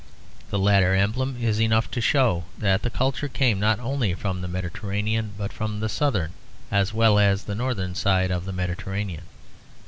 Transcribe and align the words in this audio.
The 0.49 0.57
later 0.57 0.95
emblem 0.95 1.37
is 1.39 1.61
enough 1.61 1.91
to 1.91 2.01
show 2.01 2.45
that 2.57 2.81
the 2.81 2.89
culture 2.89 3.27
came, 3.27 3.59
not 3.59 3.79
only 3.79 4.15
from 4.15 4.41
the 4.41 4.47
Mediterranean, 4.47 5.33
but 5.37 5.53
from 5.53 5.79
the 5.79 5.89
southern 5.89 6.31
as 6.71 6.91
well 6.91 7.19
as 7.19 7.43
the 7.43 7.53
northern 7.53 7.93
side 7.93 8.31
of 8.31 8.45
the 8.45 8.51
Mediterranean. 8.53 9.25